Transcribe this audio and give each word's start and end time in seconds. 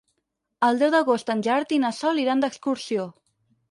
El 0.67 0.81
deu 0.83 0.93
d'agost 0.95 1.31
en 1.35 1.45
Gerard 1.51 1.77
i 1.79 1.81
na 1.87 1.95
Sol 2.01 2.25
iran 2.27 2.45
d'excursió. 2.47 3.11